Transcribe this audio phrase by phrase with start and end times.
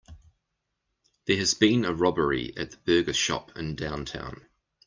[1.27, 4.47] There has been a robbery at the burger shop in downtown.